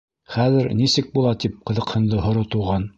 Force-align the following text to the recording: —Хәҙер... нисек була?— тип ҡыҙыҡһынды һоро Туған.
—Хәҙер... 0.35 0.69
нисек 0.79 1.13
була?— 1.19 1.37
тип 1.47 1.63
ҡыҙыҡһынды 1.71 2.27
һоро 2.29 2.51
Туған. 2.57 2.87